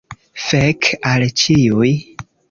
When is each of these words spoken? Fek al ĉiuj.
Fek 0.43 0.87
al 1.09 1.25
ĉiuj. 1.41 1.91